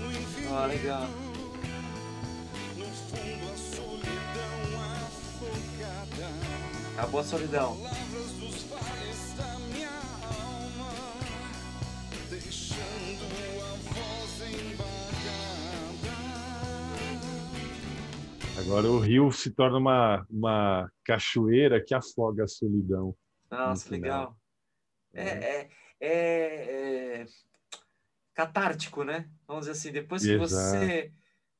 Ó, 0.50 0.66
legal. 0.66 1.06
Acabou 6.98 7.20
a 7.20 7.22
solidão. 7.22 7.76
Palavras 7.76 8.32
dos 8.32 8.62
vales 8.64 9.34
da 9.36 9.58
minha 9.68 9.88
alma 9.88 10.90
Deixando 12.28 13.24
a 13.62 13.74
voz 13.86 14.40
embargada 14.42 16.10
Agora 18.58 18.90
o 18.90 18.98
rio 18.98 19.30
se 19.30 19.52
torna 19.52 19.78
uma, 19.78 20.26
uma 20.28 20.90
cachoeira 21.04 21.80
que 21.80 21.94
afoga 21.94 22.42
a 22.42 22.48
solidão. 22.48 23.14
Nossa, 23.48 23.88
legal. 23.92 24.36
É, 25.14 25.22
é, 25.22 25.70
é, 26.00 26.10
é 27.20 27.26
catártico, 28.34 29.04
né? 29.04 29.30
Vamos 29.46 29.66
dizer 29.66 29.78
assim, 29.78 29.92
depois 29.92 30.24
que 30.24 30.32
Exato. 30.32 30.48
você 30.48 31.12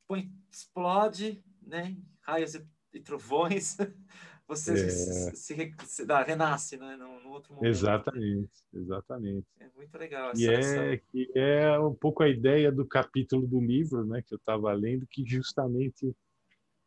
põe, 0.09 0.33
explode, 0.51 1.45
né? 1.63 1.97
Raios 2.23 2.57
e, 2.57 2.67
e 2.93 2.99
trovões, 2.99 3.77
você 4.49 4.73
É. 4.73 4.77
se, 4.77 5.37
se, 5.37 5.75
se 5.85 6.07
dá, 6.07 6.23
renasce, 6.23 6.79
né? 6.79 6.97
No, 6.97 7.21
no 7.21 7.29
outro 7.31 7.55
momento. 7.55 7.69
Exatamente, 7.71 8.51
exatamente. 8.73 9.47
É 9.61 9.69
muito 9.77 9.99
legal 9.99 10.33
E 10.35 10.49
essa, 10.49 10.81
é, 10.81 10.95
essa- 10.95 11.03
que 11.13 11.31
é 11.35 11.79
um 11.79 11.95
pouco 11.95 12.23
a 12.23 12.29
ideia 12.29 12.73
do 12.73 12.87
capítulo 12.87 13.47
do 13.47 13.61
livro 13.61 14.05
né, 14.07 14.23
que 14.23 14.33
eu 14.35 14.39
estava 14.39 14.73
lendo, 14.73 15.07
que 15.07 15.23
justamente 15.27 16.17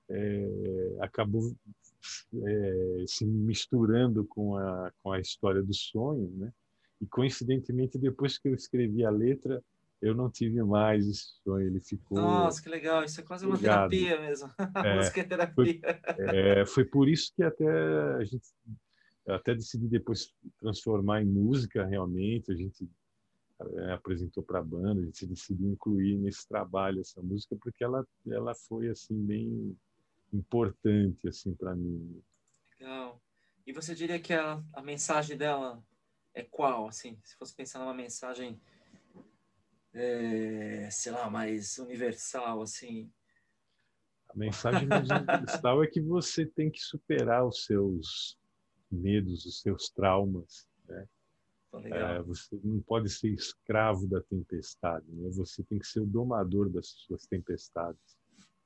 é, 0.10 0.98
acabou 1.00 1.56
é, 2.44 3.04
se 3.08 3.26
misturando 3.26 4.26
com 4.26 4.58
a, 4.58 4.92
com 5.04 5.12
a 5.12 5.20
história 5.20 5.62
do 5.62 5.74
sonho. 5.74 6.30
Né? 6.36 6.52
E, 7.00 7.06
coincidentemente, 7.06 7.98
depois 7.98 8.38
que 8.38 8.50
eu 8.50 8.56
escrevi 8.56 9.06
a 9.06 9.10
letra, 9.12 9.64
eu 10.02 10.16
não 10.16 10.30
tive 10.30 10.62
mais 10.64 11.08
esse 11.08 11.42
sonho. 11.44 11.68
Ele 11.68 11.80
ficou. 11.80 12.18
Nossa, 12.18 12.62
que 12.62 12.70
legal. 12.70 13.04
Isso 13.04 13.20
é 13.22 13.24
quase 13.24 13.46
uma 13.46 13.56
Obrigado. 13.56 13.90
terapia 13.90 14.20
mesmo. 14.22 14.50
É, 14.84 14.96
música 14.98 15.22
é 15.22 15.24
terapia. 15.24 16.02
É, 16.18 16.66
foi 16.66 16.86
por 16.86 17.08
isso 17.08 17.32
que 17.36 17.44
até 17.44 17.68
a 18.16 18.24
gente 18.24 18.48
até 19.28 19.54
decidi 19.54 19.88
depois 19.88 20.34
transformar 20.60 21.22
em 21.22 21.26
música 21.26 21.86
realmente. 21.86 22.52
A 22.52 22.56
gente 22.56 22.90
é, 23.60 23.92
apresentou 23.92 24.42
para 24.44 24.60
a 24.60 24.64
banda, 24.64 25.02
a 25.02 25.06
gente 25.06 25.26
decidiu 25.28 25.70
incluir 25.70 26.18
nesse 26.18 26.48
trabalho 26.48 27.02
essa 27.02 27.22
música 27.22 27.56
porque 27.62 27.84
ela 27.84 28.06
ela 28.28 28.56
foi 28.56 28.90
assim 28.90 29.16
bem 29.24 29.78
importante 30.34 31.28
assim 31.28 31.54
para 31.54 31.76
mim. 31.76 32.22
Legal. 32.80 33.22
E 33.68 33.72
você 33.72 33.94
diria 33.94 34.20
que 34.20 34.34
a, 34.34 34.62
a 34.74 34.82
mensagem 34.82 35.38
dela 35.38 35.84
é 36.34 36.44
qual, 36.44 36.88
assim? 36.88 37.20
Se 37.24 37.36
fosse 37.36 37.54
pensar 37.54 37.80
numa 37.80 37.94
mensagem, 37.94 38.60
é, 39.94 40.90
sei 40.90 41.12
lá, 41.12 41.30
mais 41.30 41.78
universal, 41.78 42.62
assim. 42.62 43.12
A 44.30 44.38
mensagem 44.38 44.88
mais 44.88 45.10
universal 45.10 45.84
é 45.84 45.88
que 45.88 46.02
você 46.02 46.46
tem 46.46 46.72
que 46.72 46.80
superar 46.80 47.46
os 47.46 47.66
seus 47.66 48.38
medos, 48.90 49.46
os 49.46 49.62
seus 49.62 49.90
traumas. 49.90 50.68
Tão 51.70 51.86
É, 51.88 52.22
você 52.22 52.60
não 52.64 52.82
pode 52.82 53.10
ser 53.10 53.30
escravo 53.30 54.08
da 54.08 54.22
tempestade, 54.22 55.06
né? 55.10 55.30
Você 55.32 55.64
tem 55.64 55.80
que 55.80 55.88
ser 55.88 56.02
o 56.02 56.06
domador 56.06 56.70
das 56.70 56.88
suas 56.88 57.26
tempestades. 57.26 58.18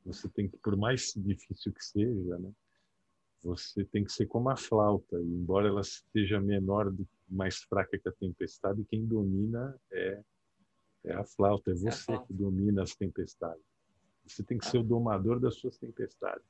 Você 0.06 0.28
tem 0.30 0.48
que, 0.48 0.58
por 0.58 0.76
mais 0.76 1.14
difícil 1.16 1.74
que 1.74 1.84
seja, 1.84 2.38
né? 2.38 2.52
Você 3.44 3.86
tem 3.86 4.04
que 4.04 4.12
ser 4.12 4.26
como 4.26 4.50
a 4.50 4.56
flauta. 4.56 5.20
Embora 5.20 5.68
ela 5.68 5.82
esteja 5.82 6.40
menor, 6.40 6.92
mais 7.30 7.58
fraca 7.64 7.98
que 7.98 8.10
a 8.10 8.12
tempestade, 8.12 8.86
quem 8.86 9.06
domina 9.06 9.80
é 9.92 10.24
é 11.06 11.14
a 11.14 11.24
flauta. 11.24 11.72
É 11.72 11.76
você 11.76 12.04
flauta. 12.04 12.28
que 12.28 12.34
domina 12.34 12.84
as 12.84 12.96
tempestades. 12.96 13.64
Você 14.26 14.44
tem 14.44 14.58
que 14.58 14.66
ser 14.66 14.80
o 14.80 14.84
domador 14.84 15.40
das 15.40 15.56
suas 15.56 15.78
tempestades. 15.78 16.46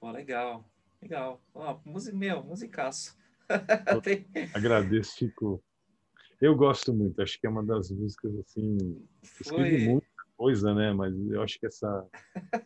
Pô, 0.00 0.10
legal. 0.10 0.64
Legal. 1.00 1.40
Ó, 1.54 1.78
música, 1.84 2.16
meu, 2.16 2.42
musicaço. 2.42 3.16
Tem- 4.02 4.26
Agradeço, 4.54 5.16
Chico. 5.16 5.62
Eu 6.40 6.54
gosto 6.56 6.92
muito. 6.94 7.20
Acho 7.20 7.38
que 7.40 7.46
é 7.46 7.50
uma 7.50 7.64
das 7.64 7.90
músicas 7.90 8.34
assim 8.38 9.06
Escrevi 9.22 9.70
Foi. 9.70 9.78
muita 9.78 10.06
coisa, 10.36 10.74
né? 10.74 10.92
Mas 10.92 11.14
eu 11.30 11.42
acho 11.42 11.58
que 11.58 11.66
essa, 11.66 12.06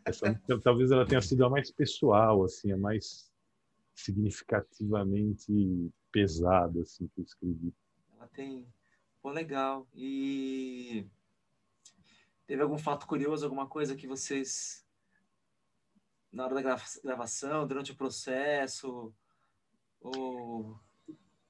essa 0.05 0.41
talvez 0.63 0.91
ela 0.91 1.07
tenha 1.07 1.21
sido 1.21 1.45
a 1.45 1.51
mais 1.51 1.71
pessoal, 1.71 2.45
assim, 2.45 2.73
a 2.73 2.77
mais 2.77 3.31
significativamente 3.95 5.91
pesada, 6.11 6.83
assim, 6.83 7.07
que 7.09 7.21
eu 7.21 7.25
escrevi. 7.25 7.75
Ela 8.17 8.29
tem. 8.29 8.67
Pô, 9.23 9.31
legal. 9.31 9.87
E 9.95 11.07
teve 12.47 12.63
algum 12.63 12.79
fato 12.79 13.07
curioso, 13.07 13.45
alguma 13.45 13.67
coisa 13.67 13.95
que 13.97 14.07
vocês, 14.07 14.85
na 16.33 16.45
hora 16.45 16.55
da 16.55 16.63
grava- 16.63 16.85
gravação, 17.03 17.67
durante 17.67 17.93
o 17.93 17.97
processo, 17.97 19.13
ou 20.01 20.79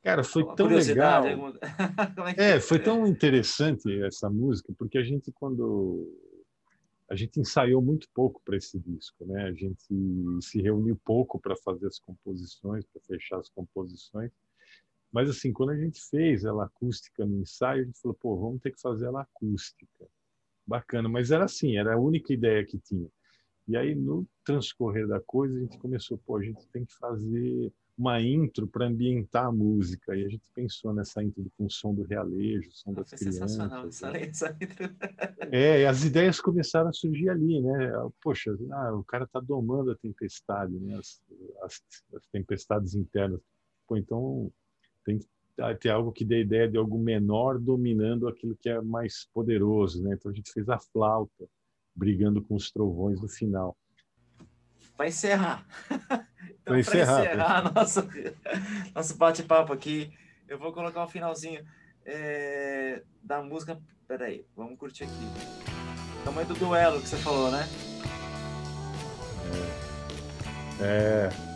Cara, 0.03 0.25
foi 0.25 0.45
tão 0.57 0.67
legal. 0.69 1.27
alguma- 1.29 1.59
é, 2.31 2.35
que 2.35 2.41
É, 2.41 2.61
foi 2.61 2.79
tão 2.83 3.07
interessante 3.07 4.03
essa 4.03 4.29
música, 4.29 4.73
porque 4.77 4.99
a 4.99 5.03
gente, 5.03 5.31
quando 5.33 6.13
a 7.09 7.15
gente 7.15 7.39
ensaiou 7.39 7.81
muito 7.83 8.09
pouco 8.15 8.41
para 8.45 8.57
esse 8.57 8.79
disco, 8.79 9.25
né? 9.27 9.45
A 9.45 9.53
gente 9.53 9.85
se 10.41 10.61
reuniu 10.63 10.99
pouco 11.05 11.39
para 11.39 11.55
fazer 11.57 11.87
as 11.87 11.99
composições, 11.99 12.85
para 12.87 13.03
fechar 13.03 13.39
as 13.39 13.49
composições. 13.51 14.33
Mas 15.13 15.29
assim, 15.29 15.53
quando 15.53 15.71
a 15.71 15.77
gente 15.77 16.01
fez 16.09 16.43
ela 16.45 16.65
acústica 16.65 17.25
no 17.27 17.43
ensaio, 17.43 17.83
a 17.83 17.85
gente 17.85 18.01
falou, 18.01 18.17
pô, 18.19 18.37
vamos 18.39 18.63
ter 18.63 18.73
que 18.73 18.81
fazer 18.81 19.07
ela 19.07 19.21
acústica. 19.23 19.87
Bacana, 20.67 21.09
mas 21.09 21.31
era 21.31 21.45
assim, 21.45 21.77
era 21.77 21.95
a 21.95 21.99
única 21.99 22.33
ideia 22.33 22.65
que 22.65 22.79
tinha. 22.79 23.09
E 23.69 23.77
aí 23.77 23.95
no 23.95 24.27
transcorrer 24.45 25.07
da 25.07 25.21
coisa, 25.21 25.57
a 25.57 25.61
gente 25.61 25.79
começou, 25.79 26.19
pô, 26.19 26.37
a 26.37 26.43
gente 26.43 26.67
tem 26.69 26.85
que 26.85 26.95
fazer 26.95 27.73
uma 27.97 28.21
intro 28.21 28.67
para 28.67 28.87
ambientar 28.87 29.47
a 29.47 29.53
música. 29.53 30.17
E 30.17 30.25
a 30.25 30.29
gente 30.29 30.49
pensou 30.55 30.93
nessa 30.93 31.23
intro 31.23 31.45
com 31.57 31.67
o 31.67 31.71
som 31.71 31.95
do 31.95 32.03
realejo, 32.03 32.69
o 32.69 32.73
som 32.73 32.93
das 32.93 33.09
Foi 33.11 33.19
crianças. 33.19 33.53
Sensacional 33.53 33.85
né? 33.85 33.89
essa 33.89 34.49
intro. 34.51 34.97
É, 35.53 35.83
e 35.83 35.87
as 35.87 36.03
ideias 36.03 36.41
começaram 36.41 36.89
a 36.89 36.93
surgir 36.93 37.29
ali, 37.29 37.61
né? 37.61 37.93
Poxa, 38.23 38.57
ah, 38.73 38.95
o 38.95 39.05
cara 39.05 39.25
está 39.25 39.39
domando 39.39 39.91
a 39.91 39.97
tempestade, 39.97 40.73
né? 40.81 40.97
As, 40.97 41.21
as, 41.63 41.83
as, 42.15 42.27
tempestades 42.33 42.95
internas. 42.95 43.41
Pô, 43.87 43.97
então 43.97 44.51
tem 45.05 45.19
que 45.19 45.27
ter 45.79 45.91
algo 45.91 46.13
que 46.13 46.25
dê 46.25 46.41
ideia 46.41 46.69
de 46.69 46.79
algo 46.79 46.99
menor 46.99 47.59
dominando 47.59 48.29
aquilo 48.29 48.57
que 48.57 48.69
é 48.69 48.81
mais 48.81 49.29
poderoso, 49.33 50.03
né? 50.03 50.15
Então 50.15 50.31
a 50.31 50.35
gente 50.35 50.53
fez 50.53 50.69
a 50.69 50.79
flauta 50.79 51.49
brigando 51.95 52.43
com 52.43 52.55
os 52.55 52.71
trovões 52.71 53.21
no 53.21 53.29
final. 53.29 53.77
Vai 54.97 55.09
encerrar. 55.09 55.67
Então, 56.63 56.75
para 56.75 56.81
encerrar, 56.81 57.25
encerrar 57.25 57.75
nosso, 57.75 58.09
nosso 58.95 59.17
bate-papo 59.17 59.73
aqui, 59.73 60.13
eu 60.47 60.57
vou 60.57 60.73
colocar 60.73 61.05
um 61.05 61.09
finalzinho 61.09 61.65
é, 62.05 63.03
da 63.21 63.43
música. 63.43 63.81
Peraí, 64.07 64.47
vamos 64.55 64.79
curtir 64.79 65.05
aqui. 65.05 65.13
Tamanho 66.25 66.47
do 66.47 66.55
duelo 66.55 67.01
que 67.01 67.09
você 67.09 67.17
falou, 67.17 67.51
né? 67.51 67.69
É. 70.81 71.29
Ele 71.29 71.52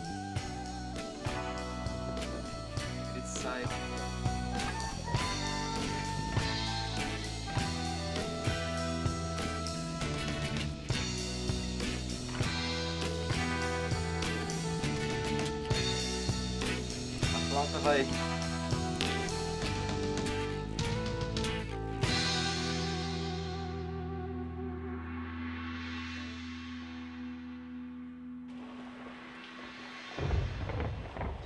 vai. 17.79 18.05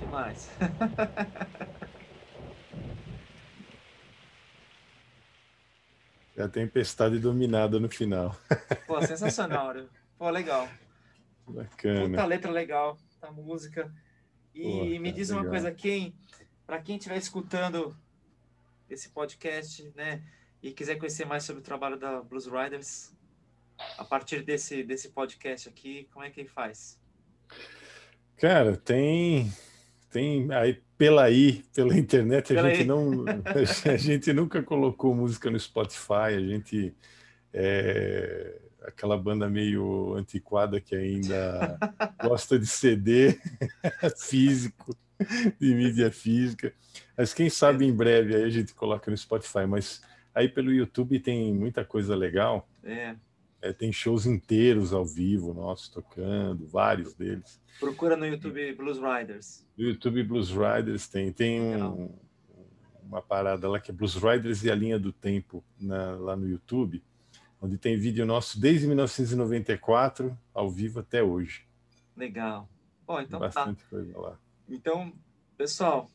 Demais. 0.00 0.50
A 6.38 6.48
tempestade 6.48 7.18
dominada 7.18 7.78
no 7.80 7.88
final. 7.88 8.36
Pô, 8.86 9.00
sensacional, 9.02 9.74
Pô, 10.18 10.30
legal. 10.30 10.68
Bacana. 11.46 12.08
Puta 12.08 12.24
letra 12.24 12.50
legal, 12.50 12.96
a 13.20 13.30
música. 13.30 13.92
E 14.54 14.98
me 14.98 15.12
diz 15.12 15.30
uma 15.30 15.42
legal. 15.42 15.52
coisa, 15.52 15.72
quem, 15.72 16.14
para 16.66 16.80
quem 16.80 16.96
estiver 16.96 17.16
escutando 17.16 17.96
esse 18.88 19.08
podcast, 19.08 19.90
né, 19.96 20.22
e 20.62 20.72
quiser 20.72 20.96
conhecer 20.96 21.24
mais 21.24 21.44
sobre 21.44 21.60
o 21.60 21.64
trabalho 21.64 21.98
da 21.98 22.20
Blues 22.22 22.46
Riders, 22.46 23.12
a 23.96 24.04
partir 24.04 24.42
desse, 24.42 24.82
desse 24.82 25.08
podcast 25.08 25.68
aqui, 25.68 26.08
como 26.12 26.24
é 26.24 26.30
que 26.30 26.44
faz? 26.44 27.00
Cara, 28.36 28.76
tem 28.76 29.50
tem 30.10 30.52
aí 30.52 30.80
pela 30.98 31.24
aí, 31.24 31.64
pela 31.74 31.96
internet, 31.98 32.52
a 32.52 32.56
pela 32.56 32.68
gente 32.68 32.80
aí. 32.80 32.86
não 32.86 33.24
a 33.90 33.96
gente 33.96 34.32
nunca 34.32 34.62
colocou 34.62 35.14
música 35.14 35.50
no 35.50 35.58
Spotify, 35.58 36.34
a 36.36 36.40
gente 36.40 36.94
é, 37.52 38.60
aquela 38.84 39.16
banda 39.16 39.48
meio 39.48 40.14
antiquada 40.14 40.80
que 40.80 40.94
ainda 40.94 41.78
gosta 42.22 42.58
de 42.58 42.66
CD 42.66 43.38
físico, 44.18 44.96
de 45.58 45.74
mídia 45.74 46.10
física. 46.10 46.72
Mas 47.16 47.32
quem 47.32 47.48
sabe 47.48 47.86
em 47.86 47.94
breve 47.94 48.34
aí 48.34 48.44
a 48.44 48.50
gente 48.50 48.74
coloca 48.74 49.10
no 49.10 49.16
Spotify. 49.16 49.66
Mas 49.68 50.02
aí 50.34 50.48
pelo 50.48 50.72
YouTube 50.72 51.18
tem 51.20 51.52
muita 51.54 51.84
coisa 51.84 52.14
legal. 52.14 52.68
É. 52.82 53.16
É, 53.60 53.72
tem 53.72 53.92
shows 53.92 54.26
inteiros 54.26 54.92
ao 54.92 55.06
vivo, 55.06 55.54
nossos 55.54 55.88
tocando, 55.88 56.66
vários 56.66 57.14
deles. 57.14 57.60
Procura 57.78 58.16
no 58.16 58.26
YouTube 58.26 58.74
Blues 58.74 58.98
Riders. 58.98 59.64
No 59.78 59.84
YouTube 59.84 60.24
Blues 60.24 60.50
Riders 60.50 61.06
tem, 61.06 61.32
tem 61.32 61.60
um, 61.60 62.12
uma 63.04 63.22
parada 63.22 63.68
lá 63.68 63.78
que 63.78 63.92
é 63.92 63.94
Blues 63.94 64.16
Riders 64.16 64.64
e 64.64 64.70
a 64.70 64.74
linha 64.74 64.98
do 64.98 65.12
tempo 65.12 65.62
na, 65.78 66.16
lá 66.16 66.34
no 66.34 66.48
YouTube 66.48 67.00
onde 67.62 67.78
tem 67.78 67.96
vídeo 67.96 68.26
nosso 68.26 68.60
desde 68.60 68.88
1994 68.88 70.36
ao 70.52 70.68
vivo 70.68 70.98
até 70.98 71.22
hoje. 71.22 71.64
Legal. 72.16 72.68
Bom, 73.06 73.20
então 73.20 73.38
tá. 73.38 73.46
Bastante 73.46 73.84
tá. 73.84 73.90
coisa 73.90 74.18
lá. 74.18 74.38
Então, 74.68 75.12
pessoal, 75.56 76.10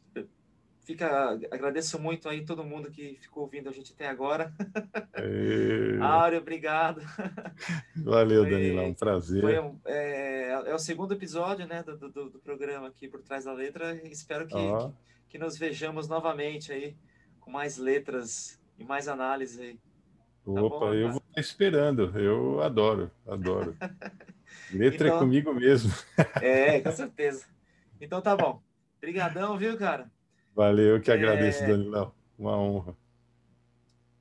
fica 0.82 1.40
agradeço 1.50 1.98
muito 2.00 2.28
aí 2.28 2.44
todo 2.44 2.66
mundo 2.66 2.92
que 2.92 3.18
ficou 3.22 3.44
ouvindo 3.44 3.70
a 3.70 3.72
gente 3.72 3.94
até 3.94 4.10
agora. 4.10 4.54
E... 5.18 5.98
Áureo, 6.04 6.42
obrigado. 6.42 7.02
Valeu, 7.96 8.44
foi, 8.44 8.52
Danilo, 8.52 8.82
um 8.84 8.94
prazer. 8.94 9.62
Um, 9.62 9.80
é, 9.86 10.50
é, 10.50 10.76
o 10.76 10.80
segundo 10.80 11.14
episódio 11.14 11.66
né, 11.66 11.82
do, 11.82 11.98
do, 11.98 12.30
do, 12.30 12.40
programa 12.40 12.88
aqui 12.90 13.08
por 13.08 13.22
trás 13.22 13.46
da 13.46 13.54
letra. 13.54 13.96
Espero 14.06 14.46
que, 14.48 14.56
oh. 14.56 14.90
que, 14.90 14.96
que 15.30 15.38
nos 15.38 15.58
vejamos 15.58 16.10
novamente 16.10 16.74
aí 16.74 16.96
com 17.40 17.52
mais 17.52 17.78
letras 17.78 18.60
e 18.78 18.84
mais 18.84 19.08
análise 19.08 19.62
aí. 19.62 19.80
Tá 20.46 20.62
Opa, 20.62 20.80
bom, 20.80 20.94
eu 20.94 21.12
vou 21.12 21.17
esperando. 21.40 22.12
Eu 22.18 22.62
adoro, 22.62 23.12
adoro. 23.28 23.76
Letra 24.74 25.08
é 25.08 25.10
então, 25.10 25.18
é 25.18 25.20
comigo 25.20 25.54
mesmo. 25.54 25.94
é, 26.42 26.80
com 26.80 26.92
certeza. 26.92 27.46
Então 28.00 28.22
tá 28.22 28.36
bom. 28.36 28.62
Obrigadão, 28.98 29.58
viu, 29.58 29.78
cara? 29.78 30.10
Valeu, 30.56 30.96
eu 30.96 31.02
que 31.02 31.12
agradeço, 31.12 31.64
é... 31.64 31.68
Danilão. 31.68 32.12
Uma 32.38 32.58
honra. 32.58 32.96